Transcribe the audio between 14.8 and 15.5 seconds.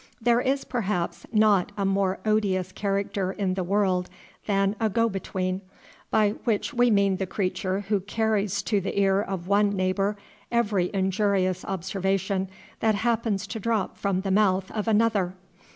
another.